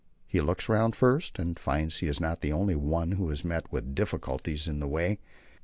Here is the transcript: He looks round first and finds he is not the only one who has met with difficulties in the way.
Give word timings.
He 0.25 0.41
looks 0.41 0.67
round 0.67 0.95
first 0.95 1.37
and 1.37 1.59
finds 1.59 1.99
he 1.99 2.07
is 2.07 2.19
not 2.19 2.41
the 2.41 2.51
only 2.51 2.75
one 2.75 3.11
who 3.11 3.29
has 3.29 3.45
met 3.45 3.71
with 3.71 3.93
difficulties 3.93 4.67
in 4.67 4.79
the 4.79 4.87
way. 4.87 5.19